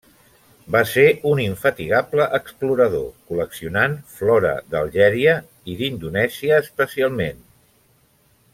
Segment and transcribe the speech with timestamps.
[0.75, 5.37] Va ser un infatigable explorador, col·leccionant flora d'Algèria
[5.75, 7.45] i d'Indonèsia, especialment.